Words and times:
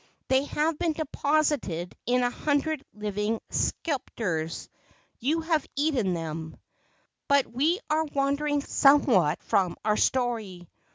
They 0.29 0.45
have 0.45 0.79
been 0.79 0.93
deposited 0.93 1.95
in 2.07 2.23
a 2.23 2.31
hundred 2.31 2.83
living 2.91 3.39
sepulchres. 3.51 4.67
You 5.19 5.41
have 5.41 5.67
eaten 5.75 6.15
them!" 6.15 6.57
But 7.27 7.45
we 7.45 7.79
are 7.87 8.05
wandering 8.05 8.61
somewhat 8.63 9.43
from 9.43 9.77
our 9.85 9.97
story. 9.97 10.67